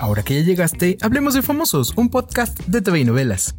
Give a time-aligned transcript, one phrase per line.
[0.00, 3.54] Ahora que ya llegaste, hablemos de Famosos, un podcast de TV y novelas.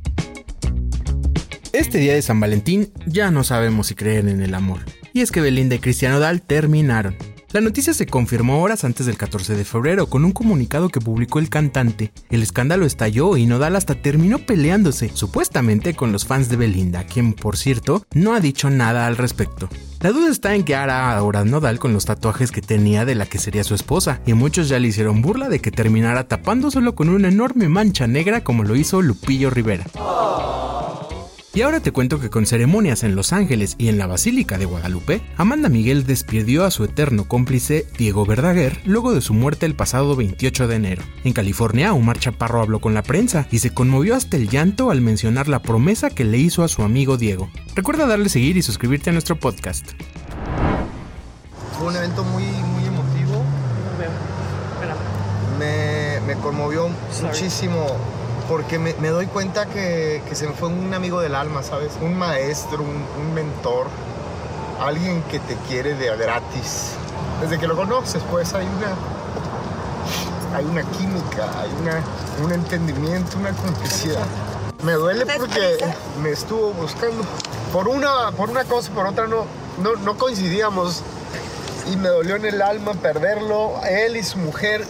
[1.71, 4.79] Este día de San Valentín ya no sabemos si creer en el amor.
[5.13, 7.15] Y es que Belinda y Cristiano Dal terminaron.
[7.51, 11.37] La noticia se confirmó horas antes del 14 de febrero con un comunicado que publicó
[11.37, 12.11] el cantante.
[12.31, 17.33] El escándalo estalló y Nodal hasta terminó peleándose, supuestamente con los fans de Belinda, quien
[17.33, 19.69] por cierto no ha dicho nada al respecto.
[20.01, 23.27] La duda está en qué hará ahora Nodal con los tatuajes que tenía de la
[23.27, 27.07] que sería su esposa, y muchos ya le hicieron burla de que terminara tapándoselo con
[27.09, 29.85] una enorme mancha negra como lo hizo Lupillo Rivera.
[31.53, 34.63] Y ahora te cuento que con ceremonias en Los Ángeles y en la Basílica de
[34.63, 39.75] Guadalupe, Amanda Miguel despidió a su eterno cómplice Diego Verdaguer luego de su muerte el
[39.75, 41.03] pasado 28 de enero.
[41.25, 45.01] En California, Omar Chaparro habló con la prensa y se conmovió hasta el llanto al
[45.01, 47.49] mencionar la promesa que le hizo a su amigo Diego.
[47.75, 49.89] Recuerda darle seguir y suscribirte a nuestro podcast.
[51.77, 53.43] Fue un evento muy, muy emotivo.
[55.59, 56.87] Me, me conmovió
[57.21, 57.87] muchísimo
[58.51, 61.93] porque me, me doy cuenta que, que, se me fue un amigo del alma, ¿sabes?
[62.01, 63.87] Un maestro, un, un mentor,
[64.77, 66.89] alguien que te quiere de a gratis.
[67.39, 72.03] Desde que lo conoces, pues hay una, hay una química, hay una,
[72.43, 74.25] un entendimiento, una complicidad.
[74.83, 75.77] Me duele porque
[76.21, 77.23] me estuvo buscando.
[77.71, 79.45] Por una, por una cosa, por otra no,
[79.81, 81.03] no, no coincidíamos.
[81.89, 83.79] Y me dolió en el alma perderlo.
[83.89, 84.85] Él y su mujer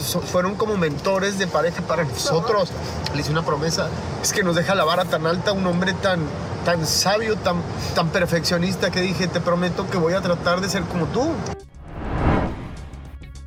[0.00, 2.70] fueron como mentores de pareja para nosotros.
[3.14, 3.88] Le hice una promesa,
[4.22, 6.20] es que nos deja la vara tan alta un hombre tan,
[6.64, 7.56] tan sabio, tan,
[7.94, 11.32] tan perfeccionista que dije, te prometo que voy a tratar de ser como tú.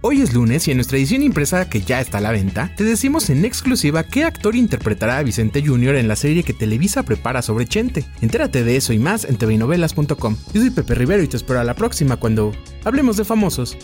[0.06, 2.84] Hoy es lunes y en nuestra edición impresa que ya está a la venta, te
[2.84, 5.96] decimos en exclusiva qué actor interpretará a Vicente Jr.
[5.96, 8.04] en la serie que Televisa prepara sobre Chente.
[8.20, 10.36] Entérate de eso y más en tvnovelas.com.
[10.54, 12.52] Yo soy Pepe Rivero y te espero a la próxima cuando
[12.84, 13.78] hablemos de famosos.